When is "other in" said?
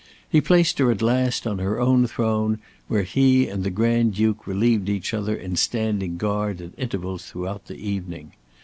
5.13-5.55